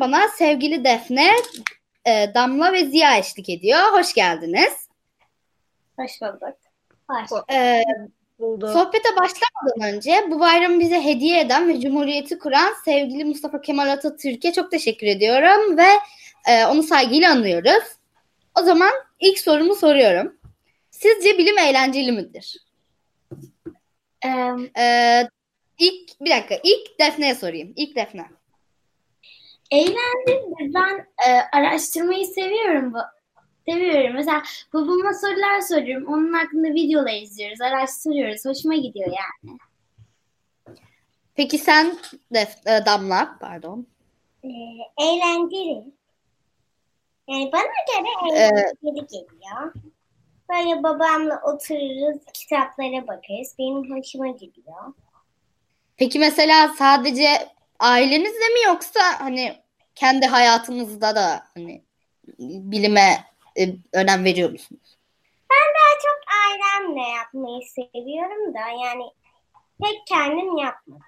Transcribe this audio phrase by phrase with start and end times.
[0.00, 1.30] bana sevgili Defne,
[2.04, 3.80] e, Damla ve Ziya eşlik ediyor.
[3.92, 4.88] Hoş geldiniz.
[5.98, 6.56] Hoş bulduk.
[7.10, 7.42] Hoş.
[7.52, 7.84] E,
[8.72, 14.52] sohbete başlamadan önce bu bayramı bize hediye eden ve Cumhuriyeti kuran sevgili Mustafa Kemal Atatürk'e
[14.52, 15.88] çok teşekkür ediyorum ve
[16.48, 17.84] e, onu saygıyla anlıyoruz.
[18.60, 20.36] O zaman ilk sorumu soruyorum.
[20.90, 22.56] Sizce bilim eğlenceli midir?
[24.22, 25.28] Em, Ee,
[25.78, 26.54] ilk bir dakika.
[26.64, 27.72] İlk Defne'ye sorayım.
[27.76, 28.24] İlk Defne.
[29.70, 30.74] Eğlendim.
[30.74, 32.94] Ben e, araştırmayı seviyorum.
[32.94, 32.98] Bu.
[33.68, 34.14] Seviyorum.
[34.14, 36.06] Mesela babama sorular soruyorum.
[36.06, 37.60] Onun hakkında videolar izliyoruz.
[37.60, 38.44] Araştırıyoruz.
[38.44, 39.58] Hoşuma gidiyor yani.
[41.34, 41.96] Peki sen
[42.34, 43.86] Def, e, Damla, pardon.
[44.44, 44.48] Ee,
[45.04, 45.84] eğlenceli.
[47.28, 49.72] Yani bana göre Ee, eğlenceli geliyor.
[50.50, 53.54] Böyle babamla otururuz, kitaplara bakarız.
[53.58, 54.94] Benim hoşuma gidiyor.
[55.96, 57.26] Peki mesela sadece
[57.80, 59.56] ailenizle mi yoksa hani
[59.94, 61.84] kendi hayatınızda da hani
[62.38, 63.24] bilime
[63.58, 64.96] e, önem veriyor musunuz?
[65.50, 69.04] Daha çok ailemle yapmayı seviyorum da yani
[69.82, 71.02] pek kendim yapmadım.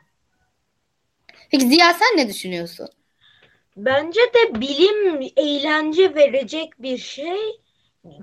[1.51, 2.89] Peki Ziya sen ne düşünüyorsun?
[3.77, 7.61] Bence de bilim eğlence verecek bir şey.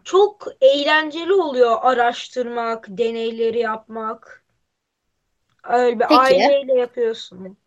[0.04, 4.44] Çok eğlenceli oluyor araştırmak, deneyleri yapmak.
[5.64, 6.16] Öyle bir Peki.
[6.16, 7.58] aileyle yapıyorsun.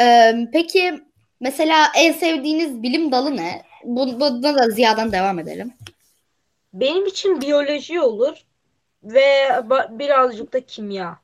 [0.00, 1.00] Ee, peki
[1.40, 3.62] mesela en sevdiğiniz bilim dalı ne?
[3.84, 5.74] Bu, buna da Ziya'dan devam edelim.
[6.72, 8.36] Benim için biyoloji olur
[9.02, 9.48] ve
[9.90, 11.18] birazcık da kimya.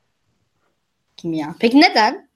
[1.17, 1.55] Kimya.
[1.59, 2.29] Peki neden?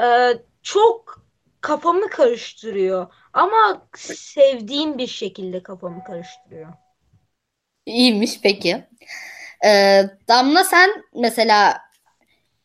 [0.00, 0.32] Ee,
[0.62, 1.24] çok
[1.60, 6.72] kafamı karıştırıyor ama sevdiğim bir şekilde kafamı karıştırıyor.
[7.86, 8.84] İyiymiş peki.
[9.66, 11.83] Ee, Damla sen mesela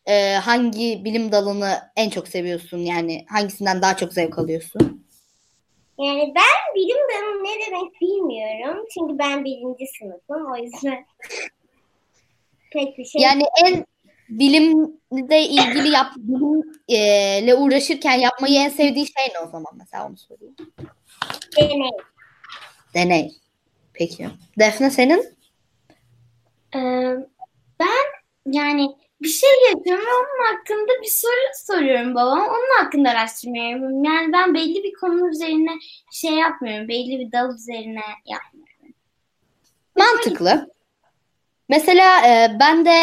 [0.06, 2.78] e, hangi bilim dalını en çok seviyorsun?
[2.78, 5.06] Yani hangisinden daha çok zevk alıyorsun?
[5.98, 8.86] Yani ben bilim dalı ne demek bilmiyorum.
[8.94, 10.52] Çünkü ben birinci sınıfım.
[10.52, 11.06] O yüzden
[12.72, 13.86] pek bir şey Yani en
[14.28, 20.56] bilimle ilgili yap bilimle uğraşırken yapmayı en sevdiği şey ne o zaman mesela onu sorayım.
[21.56, 21.90] deney.
[22.94, 23.30] Deney.
[23.92, 24.28] Peki.
[24.58, 25.36] Defne senin?
[26.74, 27.16] Ee,
[27.80, 28.06] ben
[28.46, 32.44] yani bir şey yapıyorum ve onun hakkında bir soru soruyorum babama.
[32.44, 34.04] Onun hakkında araştırma yapıyorum.
[34.04, 35.70] Yani ben belli bir konu üzerine
[36.12, 36.88] şey yapmıyorum.
[36.88, 38.94] Belli bir dal üzerine yapmıyorum.
[39.96, 40.70] Mantıklı.
[41.68, 42.96] Mesela e, ben de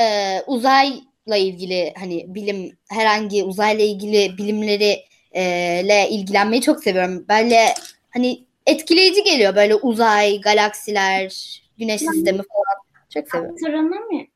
[0.00, 5.42] e, uzayla ilgili hani bilim herhangi uzayla ilgili bilimleri e,
[5.88, 7.24] le ilgilenmeyi çok seviyorum.
[7.28, 7.74] Böyle
[8.10, 13.04] hani etkileyici geliyor böyle uzay, galaksiler, güneş sistemi falan.
[13.14, 13.54] Çok seviyorum.
[13.54, 14.33] Astronomi.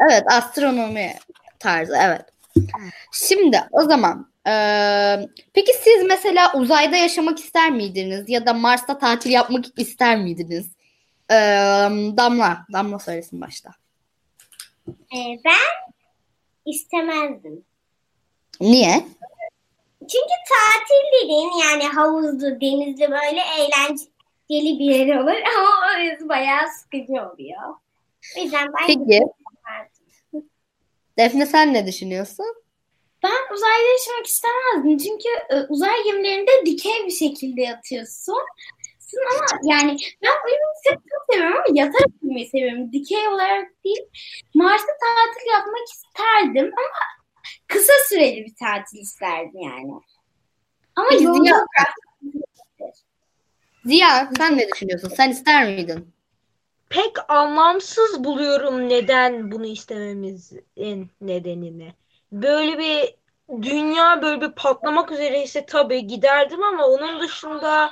[0.00, 1.14] Evet, astronomi
[1.58, 2.22] tarzı evet.
[3.12, 4.52] Şimdi o zaman e,
[5.52, 10.66] peki siz mesela uzayda yaşamak ister miydiniz ya da Mars'ta tatil yapmak ister miydiniz?
[11.30, 11.34] E,
[12.16, 13.70] Damla, Damla söylesin başta.
[14.88, 15.94] Ee, ben
[16.66, 17.64] istemezdim.
[18.60, 19.04] Niye?
[20.00, 27.12] Çünkü tatil dediğin yani havuzlu, denizli böyle eğlenceli bir yer olur ama orası bayağı sıkıcı
[27.12, 27.74] oluyor.
[28.38, 29.22] O yüzden ben Peki.
[31.18, 32.46] Defne sen ne düşünüyorsun?
[33.22, 34.98] Ben uzayda yaşamak istemezdim.
[34.98, 38.38] Çünkü e, uzay gemilerinde dikey bir şekilde yatıyorsun.
[39.32, 42.92] Ama yani ben uyumayı çok seviyorum ama yatarak uyumayı seviyorum.
[42.92, 44.06] Dikey olarak değil.
[44.54, 46.98] Mars'ta tatil yapmak isterdim ama
[47.66, 49.92] kısa süreli bir tatil isterdim yani.
[50.96, 51.66] Ama yolda Ziya,
[53.84, 55.08] Ziya sen ne düşünüyorsun?
[55.08, 56.13] Sen ister miydin?
[56.94, 61.94] Pek anlamsız buluyorum neden bunu istememizin nedenini.
[62.32, 63.14] Böyle bir
[63.62, 67.90] dünya böyle bir patlamak üzereyse tabii giderdim ama onun dışında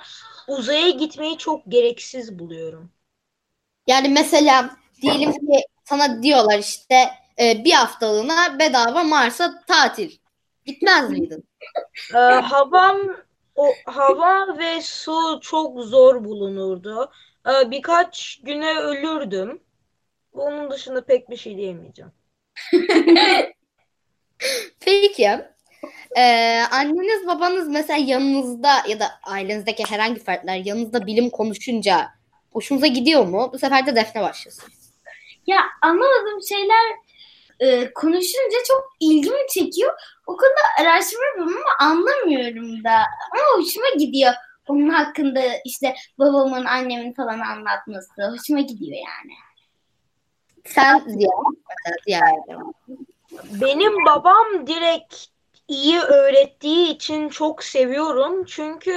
[0.49, 2.90] uzaya gitmeyi çok gereksiz buluyorum.
[3.87, 6.94] Yani mesela diyelim ki sana diyorlar işte
[7.38, 10.10] e, bir haftalığına bedava Mars'a tatil.
[10.66, 11.48] Gitmez miydin?
[12.14, 12.98] Ee, havam
[13.56, 17.10] o hava ve su çok zor bulunurdu.
[17.48, 19.62] Ee, birkaç güne ölürdüm.
[20.32, 22.12] Onun dışında pek bir şey diyemeyeceğim.
[24.80, 25.30] Peki.
[26.16, 32.08] Ee, anneniz babanız mesela yanınızda ya da ailenizdeki herhangi fertler yanınızda bilim konuşunca
[32.52, 33.50] hoşunuza gidiyor mu?
[33.52, 34.72] Bu sefer de Defne başlasın.
[35.46, 36.92] Ya anlamadığım şeyler
[37.60, 39.92] e, konuşunca çok ilgimi çekiyor.
[40.26, 42.92] O konuda araştırma yapıyorum ama anlamıyorum da.
[43.32, 44.32] Ama hoşuma gidiyor.
[44.68, 48.30] Onun hakkında işte babamın, annemin falan anlatması.
[48.30, 49.32] Hoşuma gidiyor yani.
[50.64, 52.20] Sen Ziya.
[53.60, 55.14] Benim babam direkt
[55.68, 58.44] iyi öğrettiği için çok seviyorum.
[58.44, 58.92] Çünkü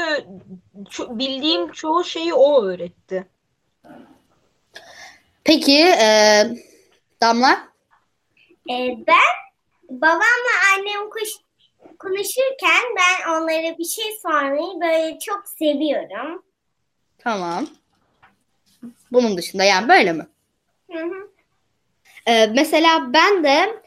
[0.75, 3.27] ço- bildiğim çoğu şeyi o öğretti.
[5.43, 6.43] Peki e,
[7.21, 7.75] Damla?
[8.69, 9.35] Ee, ben
[9.89, 11.29] babamla annem kuş,
[11.99, 16.43] konuşurken ben onlara bir şey sormayı böyle çok seviyorum.
[17.17, 17.67] Tamam.
[19.11, 20.27] Bunun dışında yani böyle mi?
[20.91, 21.29] Hı hı.
[22.27, 23.81] Ee, mesela ben de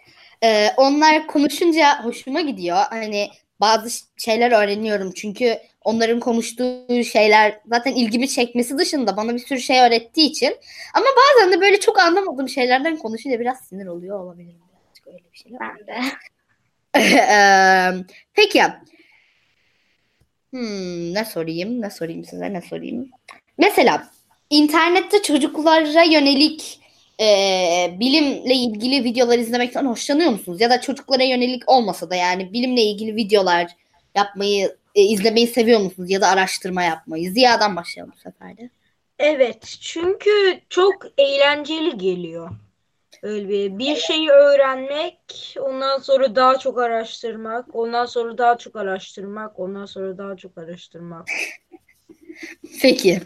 [0.45, 2.77] e, onlar konuşunca hoşuma gidiyor.
[2.91, 3.29] Hani
[3.61, 9.81] bazı şeyler öğreniyorum çünkü onların konuştuğu şeyler zaten ilgimi çekmesi dışında bana bir sürü şey
[9.81, 10.57] öğrettiği için.
[10.95, 14.61] Ama bazen de böyle çok anlamadığım şeylerden konuşunca biraz sinir oluyor olabilirim.
[14.73, 15.61] Birazcık öyle bir şeyler.
[15.61, 16.01] Ben de.
[18.35, 18.63] Peki.
[20.51, 21.81] Hmm, ne sorayım?
[21.83, 22.53] Ne sorayım size?
[22.53, 23.09] Ne sorayım?
[23.59, 24.09] Mesela
[24.51, 26.81] internette çocuklara yönelik
[27.21, 30.61] eee, bilimle ilgili videolar izlemekten hoşlanıyor musunuz?
[30.61, 33.67] Ya da çocuklara yönelik olmasa da yani bilimle ilgili videolar
[34.15, 36.11] yapmayı, e, izlemeyi seviyor musunuz?
[36.11, 37.31] Ya da araştırma yapmayı?
[37.33, 38.71] Ziya'dan başlayalım bu sefer de.
[39.19, 42.51] Evet, çünkü çok eğlenceli geliyor.
[43.23, 45.19] Öyle bir, bir şeyi öğrenmek,
[45.61, 51.29] ondan sonra daha çok araştırmak, ondan sonra daha çok araştırmak, ondan sonra daha çok araştırmak.
[52.83, 53.21] Peki.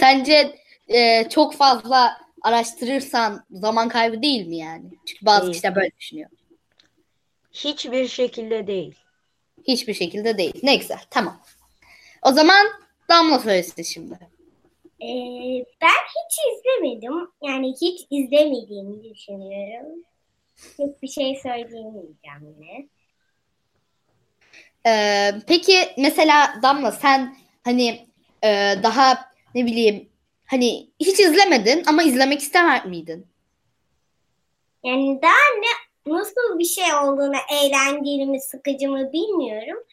[0.00, 0.58] Sence
[0.88, 4.90] e, çok fazla araştırırsan zaman kaybı değil mi yani?
[5.06, 5.52] Çünkü bazı Değil.
[5.52, 6.30] kişiler böyle düşünüyor.
[7.52, 8.94] Hiçbir şekilde değil.
[9.68, 10.60] Hiçbir şekilde değil.
[10.62, 11.00] Ne güzel.
[11.10, 11.40] Tamam.
[12.22, 12.66] O zaman
[13.08, 14.18] Damla söylesin şimdi.
[15.02, 17.28] Ee, ben hiç izlemedim.
[17.42, 20.04] Yani hiç izlemediğimi düşünüyorum.
[20.76, 22.88] Tek bir şey söyleyemeyeceğim yine.
[24.86, 28.06] Ee, peki mesela Damla sen hani
[28.44, 30.08] e, daha ne bileyim
[30.46, 33.26] hani hiç izlemedin ama izlemek istemez miydin?
[34.84, 39.84] Yani daha ne nasıl bir şey olduğunu eğlenceli mi sıkıcı mı bilmiyorum.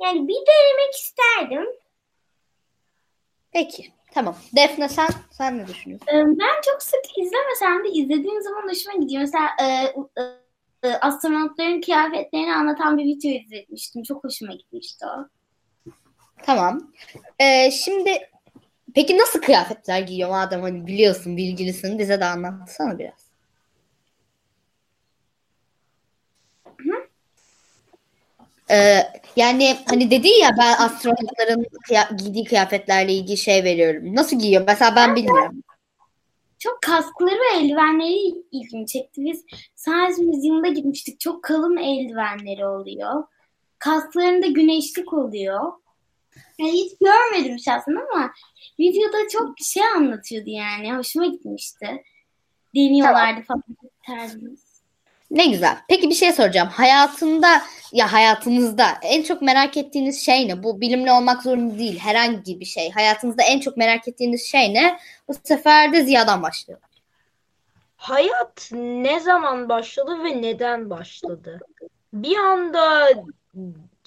[0.00, 1.66] Yani bir denemek isterdim.
[3.52, 3.92] Peki.
[4.14, 4.36] Tamam.
[4.56, 6.06] Defne sen sen ne düşünüyorsun?
[6.08, 9.20] Ee, Ben çok sık izlemesem de izlediğim zaman hoşuma gidiyor.
[9.20, 14.02] Mesela e, e, e, astronotların kıyafetlerini anlatan bir video izlemiştim.
[14.02, 15.28] Çok hoşuma gitmişti o.
[16.42, 16.92] Tamam.
[17.38, 18.10] Ee, şimdi
[18.94, 23.23] peki nasıl kıyafetler giyiyor madem hani biliyorsun bilgilisin bize de anlatsana biraz.
[28.70, 28.98] Ee,
[29.36, 34.14] yani hani dedi ya ben astronotların kıya- giydiği kıyafetlerle ilgili şey veriyorum.
[34.14, 34.64] Nasıl giyiyor?
[34.66, 35.62] Mesela ben bilmiyorum.
[36.58, 39.24] Çok kaskları ve eldivenleri ilgimi çekti.
[39.24, 39.44] Biz
[39.74, 41.20] Science Museum'da gitmiştik.
[41.20, 43.24] Çok kalın eldivenleri oluyor.
[43.78, 45.72] Kasklarında güneşlik oluyor.
[46.58, 48.30] Yani hiç görmedim şahsen ama
[48.80, 50.96] videoda çok şey anlatıyordu yani.
[50.96, 52.02] Hoşuma gitmişti.
[52.74, 53.62] Deniyorlardı falan.
[54.06, 54.73] Terzimiz.
[55.34, 55.76] Ne güzel.
[55.88, 56.68] Peki bir şey soracağım.
[56.68, 60.62] Hayatında ya hayatınızda en çok merak ettiğiniz şey ne?
[60.62, 61.98] Bu bilimli olmak zorunda değil.
[61.98, 62.90] Herhangi bir şey.
[62.90, 64.98] Hayatınızda en çok merak ettiğiniz şey ne?
[65.28, 66.80] Bu sefer de Ziya'dan başlıyor.
[67.96, 71.60] Hayat ne zaman başladı ve neden başladı?
[72.12, 73.08] Bir anda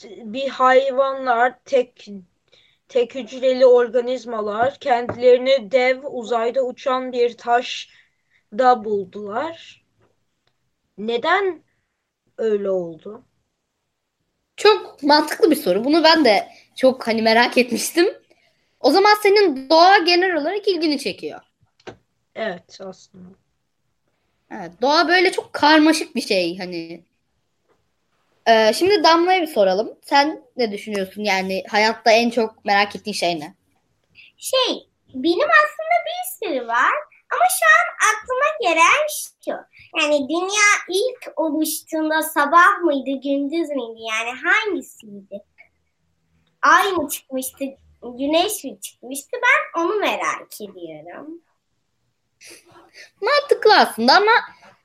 [0.04, 2.08] bir hayvanlar, tek
[2.90, 9.87] tek hücreli organizmalar kendilerini dev uzayda uçan bir taşda buldular.
[10.98, 11.64] Neden
[12.38, 13.24] öyle oldu?
[14.58, 15.84] Çok mantıklı bir soru.
[15.84, 18.08] Bunu ben de çok hani merak etmiştim.
[18.80, 21.42] O zaman senin doğa genel olarak ilgini çekiyor.
[22.36, 23.30] Evet aslında.
[24.52, 27.04] Evet, doğa böyle çok karmaşık bir şey hani.
[28.48, 30.00] Ee, şimdi Damla'ya bir soralım.
[30.06, 31.24] Sen ne düşünüyorsun?
[31.24, 33.54] Yani hayatta en çok merak ettiğin şey ne?
[34.38, 36.94] Şey, benim aslında bir sürü var.
[37.34, 39.08] Ama şu an aklıma gelen
[39.46, 39.52] şu.
[40.00, 44.00] Yani dünya ilk oluştuğunda sabah mıydı, gündüz müydü?
[44.00, 45.44] Yani hangisiydi?
[46.62, 47.66] Ay mı çıkmıştı,
[48.02, 49.32] güneş mi çıkmıştı?
[49.34, 51.42] Ben onu merak ediyorum.
[53.22, 54.32] Mantıklı aslında ama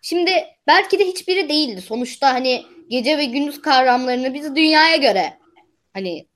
[0.03, 0.31] şimdi
[0.67, 1.81] belki de hiçbiri değildi.
[1.81, 5.39] Sonuçta hani gece ve gündüz kavramlarını biz dünyaya göre
[5.93, 6.27] hani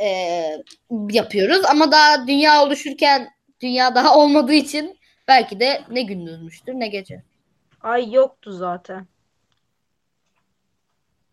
[0.00, 0.06] e,
[1.10, 3.28] yapıyoruz ama daha dünya oluşurken
[3.60, 7.22] dünya daha olmadığı için belki de ne gündüzmüştür ne gece.
[7.84, 9.06] Ay yoktu zaten.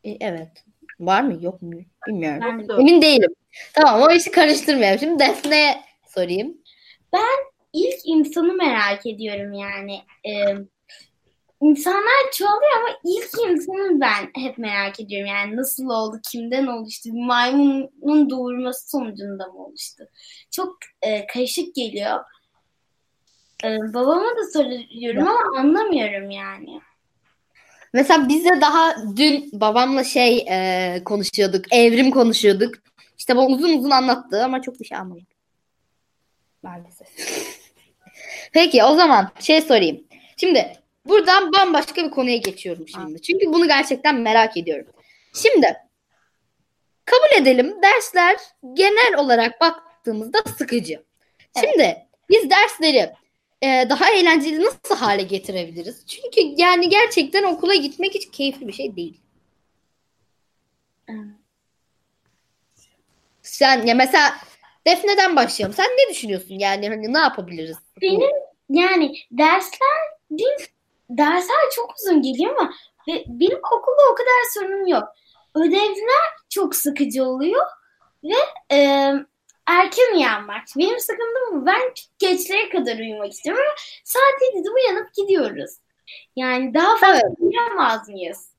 [0.04, 0.66] E, evet.
[1.00, 1.72] Var mı yok mu
[2.08, 2.42] bilmiyorum.
[2.42, 3.36] Ben de- Emin değilim.
[3.74, 5.00] Tamam o işi karıştırmayalım.
[5.00, 6.58] Şimdi Defne'ye sorayım.
[7.74, 9.96] İlk insanı merak ediyorum yani.
[10.26, 10.56] Ee,
[11.62, 15.28] insanlar çoğalıyor ama ilk insanı ben hep merak ediyorum.
[15.28, 20.04] Yani nasıl oldu, kimden oluştu, bir maymunun doğurması sonucunda mı oluştu?
[20.52, 22.20] Çok e, karışık geliyor.
[23.64, 26.82] Ee, babama da soruyorum ama anlamıyorum yani.
[27.94, 31.74] Mesela biz de daha dün babamla şey e, konuşuyorduk.
[31.74, 32.76] Evrim konuşuyorduk.
[33.18, 35.28] İşte bana uzun uzun anlattı ama çok bir şey anlamadım.
[36.64, 37.08] Maalesef.
[38.54, 40.04] Peki o zaman şey sorayım.
[40.38, 40.74] Şimdi
[41.06, 43.22] buradan bambaşka bir konuya geçiyorum şimdi.
[43.22, 44.88] Çünkü bunu gerçekten merak ediyorum.
[45.34, 45.78] Şimdi
[47.06, 48.38] kabul edelim dersler
[48.74, 51.04] genel olarak baktığımızda sıkıcı.
[51.60, 51.98] Şimdi
[52.30, 53.12] biz dersleri
[53.62, 56.06] e, daha eğlenceli nasıl hale getirebiliriz?
[56.08, 59.22] Çünkü yani gerçekten okula gitmek hiç keyifli bir şey değil.
[63.42, 64.36] Sen ya mesela
[64.88, 65.76] Defne'den başlayalım.
[65.76, 66.60] Sen ne düşünüyorsun?
[66.60, 67.78] Yani hani ne yapabiliriz?
[68.02, 68.32] Benim
[68.70, 69.98] yani dersler
[70.32, 70.68] değil,
[71.10, 72.74] dersler çok uzun geliyor ama
[73.08, 75.04] ve benim okulda o kadar sorunum yok.
[75.56, 77.66] Ödevler çok sıkıcı oluyor
[78.24, 79.12] ve e,
[79.72, 80.64] erken uyanmak.
[80.78, 81.66] Benim sıkıntım bu.
[81.66, 81.82] Ben
[82.20, 85.72] geçlere kadar uyumak istiyorum ama saat 7'de uyanıp gidiyoruz.
[86.36, 87.38] Yani daha fazla Evet.
[87.40, 88.52] uyuyamaz mıyız?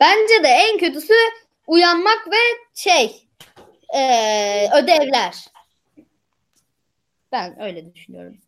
[0.00, 1.14] Bence de en kötüsü
[1.66, 2.36] uyanmak ve
[2.74, 3.26] şey
[3.94, 4.00] e,
[4.78, 5.34] ödevler.
[7.32, 8.38] Ben öyle düşünüyorum.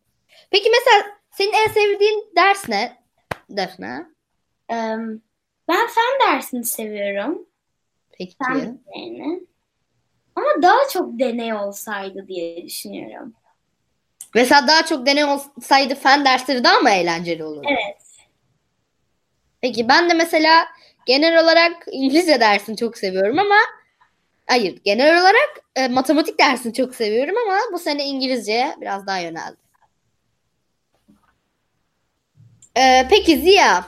[0.51, 3.03] Peki mesela senin en sevdiğin ders ne?
[3.51, 4.07] Defne.
[4.71, 4.75] E,
[5.69, 7.47] ben fen dersini seviyorum.
[8.19, 8.37] Peki.
[8.45, 9.47] Fen derslerini.
[10.37, 13.35] Ama daha çok deney olsaydı diye düşünüyorum.
[14.35, 17.69] Mesela daha çok deney olsaydı fen dersleri daha mı eğlenceli olurdu?
[17.71, 18.03] Evet.
[19.61, 20.67] Peki ben de mesela
[21.07, 23.57] genel olarak İngilizce dersini çok seviyorum ama
[24.47, 29.59] hayır genel olarak e, matematik dersini çok seviyorum ama bu sene İngilizceye biraz daha yöneldim.
[32.77, 33.87] E, peki Ziya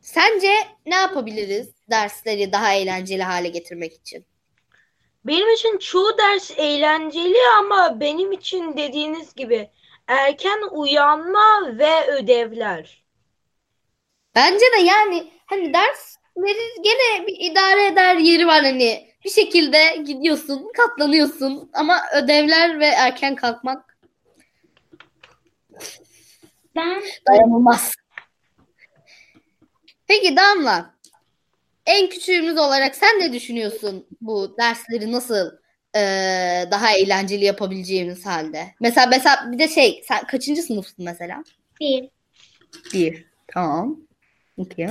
[0.00, 0.52] sence
[0.86, 4.24] ne yapabiliriz dersleri daha eğlenceli hale getirmek için?
[5.24, 9.70] Benim için çoğu ders eğlenceli ama benim için dediğiniz gibi
[10.06, 13.04] erken uyanma ve ödevler.
[14.34, 20.72] Bence de yani hani dersleri gene bir idare eder yeri var hani bir şekilde gidiyorsun
[20.76, 23.98] katlanıyorsun ama ödevler ve erken kalkmak
[26.76, 27.94] Ben dayanılmaz.
[30.06, 30.93] Peki Damla
[31.86, 35.50] en küçüğümüz olarak sen ne düşünüyorsun bu dersleri nasıl
[35.94, 38.66] eee, daha eğlenceli yapabileceğimiz halde?
[38.80, 41.44] Mesela mesela bir de şey sen kaçıncı sınıfsın mesela?
[41.80, 42.08] Bir.
[42.94, 43.26] Bir.
[43.48, 43.96] Tamam.
[44.58, 44.86] Okey.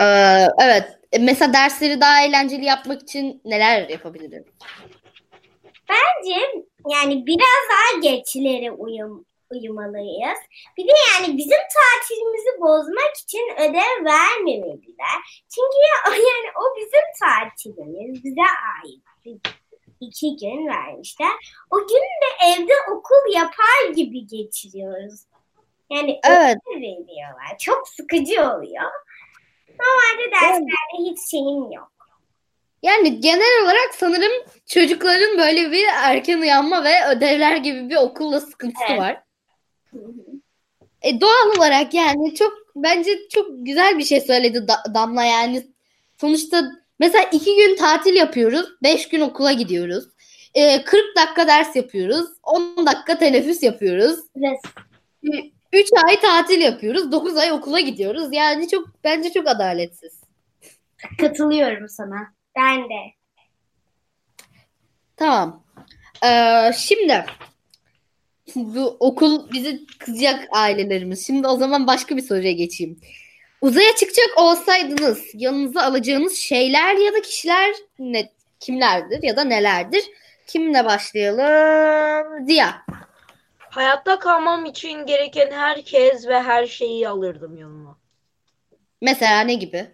[0.00, 0.98] Ee, evet.
[1.12, 4.44] E, Mesela dersleri daha eğlenceli yapmak için neler yapabilirim?
[5.88, 6.40] Bence
[6.90, 7.38] yani biraz
[7.70, 10.38] daha geçlere uyum, uyumalıyız.
[10.76, 15.18] Bir de yani bizim tatilimizi bozmak için ödev vermemeliler.
[15.54, 18.24] Çünkü ya, yani o bizim tatilimiz.
[18.24, 19.02] Bize ait.
[20.00, 21.32] İki gün vermişler.
[21.70, 25.20] O gün de evde okul yapar gibi geçiriyoruz.
[25.90, 26.56] Yani Evet.
[26.76, 27.58] ödev veriyorlar.
[27.60, 28.90] Çok sıkıcı oluyor.
[29.80, 31.94] Normalde derslerde hiç şeyim yok.
[32.82, 34.32] Yani genel olarak sanırım
[34.66, 39.00] çocukların böyle bir erken uyanma ve ödevler gibi bir okulla sıkıntısı Evet.
[39.00, 39.22] var.
[41.02, 45.66] E, doğal olarak yani çok bence çok güzel bir şey söyledi Da- Damla yani
[46.20, 46.62] sonuçta
[46.98, 50.04] mesela iki gün tatil yapıyoruz, beş gün okula gidiyoruz.
[50.54, 54.20] E, 40 dakika ders yapıyoruz, 10 dakika teneffüs yapıyoruz.
[55.24, 58.28] ve 3 ay tatil yapıyoruz, 9 ay okula gidiyoruz.
[58.32, 60.20] Yani çok bence çok adaletsiz.
[61.20, 62.34] katılıyorum sana.
[62.56, 63.14] Ben de.
[65.16, 65.64] Tamam.
[66.24, 67.24] Ee, şimdi
[68.54, 71.26] bu okul bizi kızacak ailelerimiz.
[71.26, 73.00] Şimdi o zaman başka bir soruya geçeyim.
[73.60, 80.04] Uzaya çıkacak olsaydınız yanınıza alacağınız şeyler ya da kişiler ne kimlerdir ya da nelerdir?
[80.46, 82.46] Kimle başlayalım?
[82.46, 82.86] Ziya.
[83.58, 87.98] Hayatta kalmam için gereken herkes ve her şeyi alırdım yanıma.
[89.00, 89.90] Mesela ne gibi?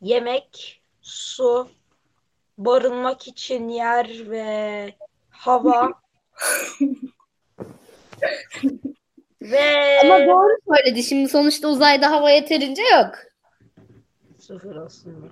[0.00, 1.68] Yemek, su,
[2.58, 4.94] barınmak için yer ve
[5.30, 5.92] hava.
[9.42, 11.02] ve Ama doğru söyledi.
[11.02, 13.14] Şimdi sonuçta uzayda hava yeterince yok.
[14.38, 15.26] sıfır aslında.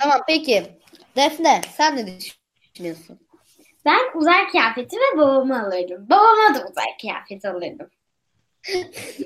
[0.00, 0.62] Tamam peki.
[1.16, 3.18] Defne sen ne düşünüyorsun?
[3.84, 6.06] Ben uzay kıyafeti ve babamı alırdım.
[6.10, 7.90] Babama da uzay kıyafeti alırdım.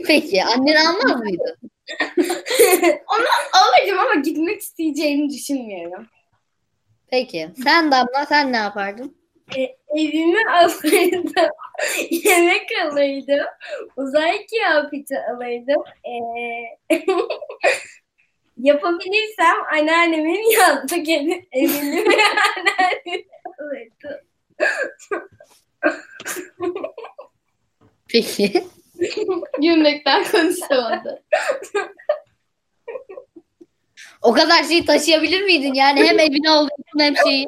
[0.07, 1.57] Peki annen almaz mıydı?
[3.09, 6.07] Onu alırdım ama gitmek isteyeceğini düşünmüyorum.
[7.09, 7.51] Peki.
[7.65, 9.17] Sen Damla sen ne yapardın?
[9.57, 11.33] E, evimi alırdım.
[12.11, 13.47] Yemek alırdım.
[13.97, 15.83] Uzay kıyafeti alırdım.
[16.05, 16.15] E,
[18.59, 22.15] yapabilirsem anneannemin yazlık evi, evini ve
[22.57, 23.25] anneannemi
[23.59, 24.21] alırdım.
[28.09, 28.65] Peki.
[29.61, 31.23] Gülmekten konuşamadı.
[34.23, 35.75] O kadar şeyi taşıyabilir miydin?
[35.75, 37.47] Yani hem evine alıyorsun hem şeyi.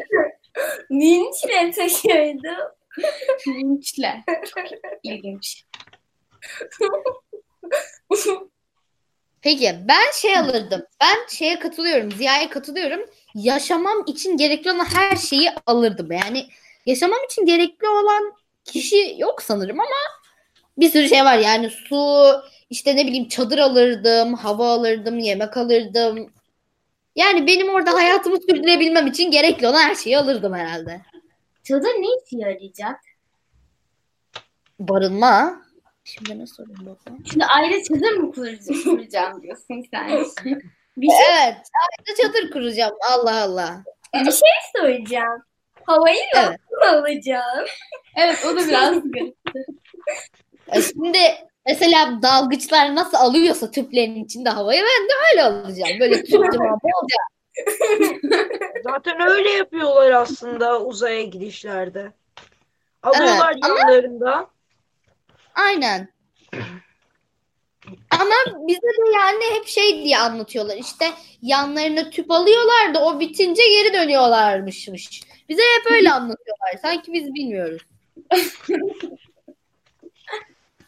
[0.90, 2.74] Vinçle taşıyordum.
[3.46, 4.24] Linçle.
[4.54, 4.64] Çok
[5.02, 5.64] ilginç.
[9.42, 10.82] Peki ben şey alırdım.
[11.00, 12.12] Ben şeye katılıyorum.
[12.12, 13.00] Ziya'ya katılıyorum.
[13.34, 16.12] Yaşamam için gerekli olan her şeyi alırdım.
[16.12, 16.46] Yani
[16.86, 18.32] yaşamam için gerekli olan
[18.64, 19.96] kişi yok sanırım ama
[20.78, 21.38] bir sürü şey var.
[21.38, 22.26] Yani su,
[22.70, 26.32] işte ne bileyim çadır alırdım, hava alırdım, yemek alırdım.
[27.16, 31.00] Yani benim orada hayatımı sürdürebilmem için gerekli olan her şeyi alırdım herhalde.
[31.64, 33.00] Çadır ne işe yarayacak?
[34.78, 35.62] Barınma.
[36.04, 37.24] Şimdi ne sorayım bakalım.
[37.32, 40.08] Şimdi ayrı çadır mı kuracağım, kuracağım diyorsun sen?
[40.96, 41.56] Bir şey, Evet.
[41.56, 42.94] Ayrıca çadır kuracağım.
[43.10, 43.84] Allah Allah.
[44.14, 45.42] Bir şey soracağım.
[45.84, 46.60] Havayı Evet.
[46.70, 47.66] nasıl alacağım?
[48.16, 49.36] evet o da biraz garip.
[50.72, 51.18] E Şimdi
[51.66, 56.00] mesela dalgıçlar nasıl alıyorsa tüplerin içinde havayı ben de öyle alacağım.
[56.00, 57.20] Böyle tüp cevabı olacak.
[58.84, 62.12] Zaten öyle yapıyorlar aslında uzaya gidişlerde.
[63.02, 64.46] Alıyorlar Evet, ama- yanlarında.
[65.54, 66.08] Aynen.
[68.10, 68.34] Ama
[68.68, 70.76] bize de yani hep şey diye anlatıyorlar.
[70.76, 71.10] İşte
[71.42, 75.22] yanlarına tüp alıyorlar da o bitince geri dönüyorlarmışmış.
[75.48, 76.78] Bize hep öyle anlatıyorlar.
[76.82, 77.82] Sanki biz bilmiyoruz.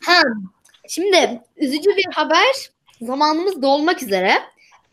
[0.09, 0.23] ha,
[0.88, 2.71] şimdi üzücü bir haber.
[3.00, 4.33] Zamanımız dolmak üzere.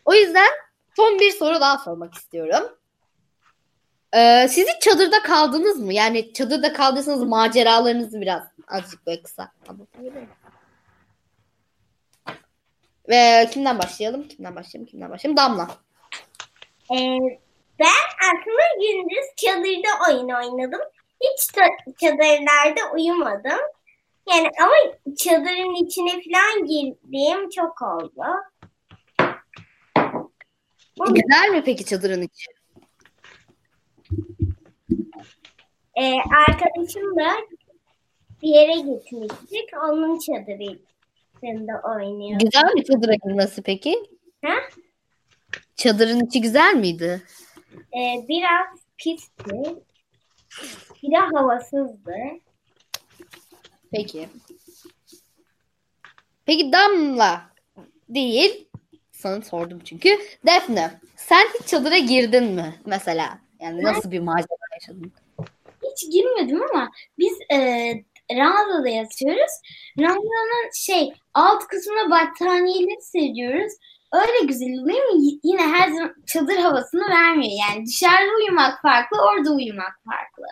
[0.04, 0.48] O yüzden
[0.96, 2.76] son bir soru daha sormak istiyorum.
[4.14, 5.92] Ee, siz çadırda kaldınız mı?
[5.92, 10.12] Yani çadırda kaldıysanız maceralarınızı biraz azıcık böyle kısa anlatabilir?
[13.08, 14.28] Ve kimden başlayalım?
[14.28, 14.90] Kimden başlayalım?
[14.90, 15.36] Kimden başlayalım?
[15.36, 15.68] Damla.
[16.92, 17.18] Ee,
[17.78, 20.80] ben aslında gündüz çadırda oyun oynadım.
[21.20, 21.50] Hiç
[22.00, 23.58] çadırlarda uyumadım.
[24.30, 28.22] Yani ama çadırın içine falan girdiğim çok oldu.
[31.08, 32.46] Güzel mi peki çadırın içi?
[36.00, 36.14] Ee,
[36.48, 37.34] arkadaşımla
[38.42, 39.68] bir yere gitmiştik.
[39.84, 42.40] Onun çadırında oynuyorduk.
[42.40, 44.02] Güzel mi çadıra girmesi peki?
[44.44, 44.54] Ha?
[45.76, 47.22] Çadırın içi güzel miydi?
[47.72, 48.66] Ee, biraz
[48.98, 49.76] pisti.
[51.02, 52.14] Bir de havasızdı.
[53.92, 54.28] Peki.
[56.46, 57.42] Peki Damla
[58.08, 58.68] değil.
[59.12, 60.18] Sana sordum çünkü.
[60.46, 63.38] Defne, sen hiç çadıra girdin mi mesela?
[63.60, 64.46] Yani nasıl bir macera
[64.80, 65.12] yaşadın?
[65.82, 67.58] Hiç girmedim ama biz e,
[68.36, 69.52] ranzada yatıyoruz.
[69.98, 73.72] Ranzadanın şey alt kısmına battaniyeleri seriyoruz.
[74.12, 77.52] Öyle güzel oluyor y- yine her zaman çadır havasını vermiyor.
[77.70, 80.44] Yani dışarıda uyumak farklı, orada uyumak farklı.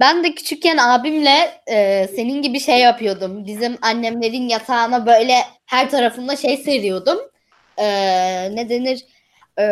[0.00, 3.46] Ben de küçükken abimle e, senin gibi şey yapıyordum.
[3.46, 5.34] Bizim annemlerin yatağına böyle
[5.66, 7.18] her tarafında şey seriyordum.
[7.76, 7.86] E,
[8.56, 9.04] ne denir?
[9.56, 9.62] E,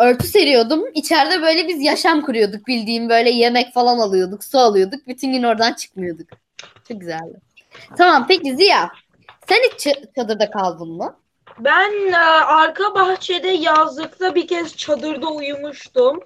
[0.00, 0.84] örtü seriyordum.
[0.94, 5.06] İçeride böyle biz yaşam kuruyorduk bildiğim böyle yemek falan alıyorduk, su alıyorduk.
[5.06, 6.28] Bütün gün oradan çıkmıyorduk.
[6.88, 7.40] Çok güzeldi.
[7.98, 8.90] Tamam peki Ziya.
[9.48, 11.16] Sen hiç çadırda kaldın mı?
[11.58, 16.20] Ben e, arka bahçede yazlıkta bir kez çadırda uyumuştum.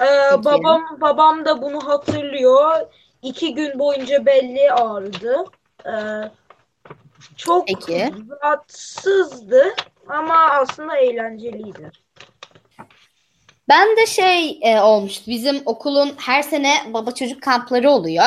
[0.00, 0.44] E, Peki.
[0.44, 2.86] babam babam da bunu hatırlıyor.
[3.22, 5.44] İki gün boyunca belli ağrıdı.
[5.86, 5.94] E,
[7.36, 8.10] çok Peki.
[8.42, 9.74] rahatsızdı
[10.08, 11.90] ama aslında eğlenceliydi.
[13.68, 15.22] Ben de şey e, olmuştu.
[15.26, 18.24] Bizim okulun her sene baba çocuk kampları oluyor.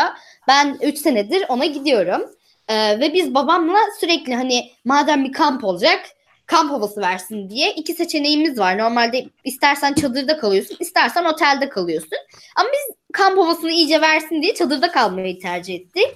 [0.48, 2.22] Ben 3 senedir ona gidiyorum.
[2.68, 6.00] E, ve biz babamla sürekli hani madem bir kamp olacak
[6.48, 8.78] kamp havası versin diye iki seçeneğimiz var.
[8.78, 12.18] Normalde istersen çadırda kalıyorsun, istersen otelde kalıyorsun.
[12.56, 16.08] Ama biz kamp havasını iyice versin diye çadırda kalmayı tercih ettik.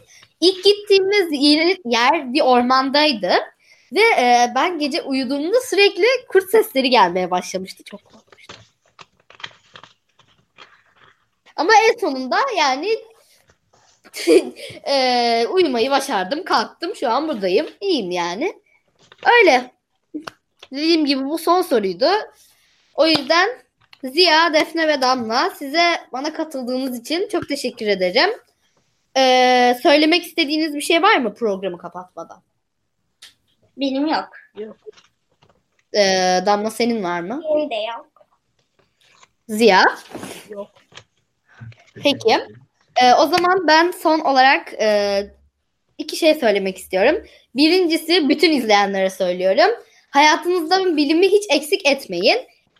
[0.41, 1.27] İlk gittiğimiz
[1.85, 3.33] yer, bir ormandaydı.
[3.93, 7.83] Ve e, ben gece uyuduğumda sürekli kurt sesleri gelmeye başlamıştı.
[7.83, 8.55] Çok korkmuştum.
[11.55, 12.89] Ama en sonunda yani
[14.87, 16.43] e, uyumayı başardım.
[16.43, 16.95] Kalktım.
[16.95, 17.67] Şu an buradayım.
[17.81, 18.53] İyiyim yani.
[19.25, 19.80] Öyle.
[20.71, 22.07] Dediğim gibi bu son soruydu.
[22.95, 23.49] O yüzden
[24.03, 28.29] Ziya, Defne ve Damla size bana katıldığınız için çok teşekkür ederim.
[29.17, 32.43] Ee, söylemek istediğiniz bir şey var mı programı kapatmadan?
[33.77, 34.29] Benim yok.
[35.93, 37.41] Ee, Damla senin var mı?
[37.55, 38.27] Benim de yok.
[39.47, 39.85] Ziya?
[40.49, 40.67] Yok.
[42.03, 42.39] Peki.
[43.01, 45.27] Ee, o zaman ben son olarak e,
[45.97, 47.23] iki şey söylemek istiyorum.
[47.55, 49.83] Birincisi bütün izleyenlere söylüyorum.
[50.11, 52.37] Hayatınızda bilimi hiç eksik etmeyin.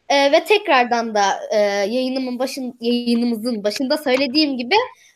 [0.09, 4.75] E, ve tekrardan da e, yayınımın başın yayınımızın başında söylediğim gibi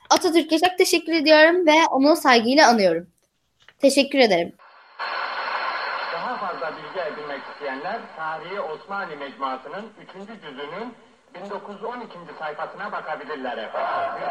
[0.10, 3.08] Atatürk'e çok teşekkür ediyorum ve onu saygıyla anıyorum.
[3.82, 4.54] Teşekkür ederim.
[6.14, 9.86] Daha fazla bilgi edinmek isteyenler Tarihi Osmanlı Mecmuası'nın
[10.20, 10.28] 3.
[10.42, 10.94] cüzünün
[11.44, 12.18] 1912.
[12.40, 14.24] sayfasına bakabilirler efendim.